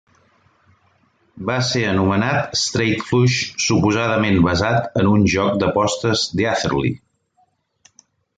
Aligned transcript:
Va 1.49 1.57
ser 1.67 1.83
anomenat 1.89 2.57
"Straight 2.61 3.03
Flush", 3.09 3.35
suposadament 3.67 4.41
basat 4.49 4.99
en 5.03 5.11
un 5.13 5.29
joc 5.35 5.61
d'apostes 5.65 6.25
d'Eatherly. 6.41 6.95